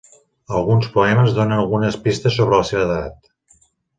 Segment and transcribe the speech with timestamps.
[0.59, 3.33] Alguns poemes donen algunes pistes sobre la seva edat.